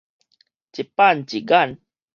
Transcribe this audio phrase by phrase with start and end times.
[0.03, 0.11] 一板一眼